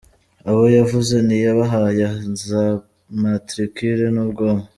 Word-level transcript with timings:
Abo 0.49 0.63
yavuze 0.77 1.15
ntiyabahaye 1.25 2.05
za 2.47 2.63
matricule 3.21 4.05
n’ubwoko. 4.15 4.65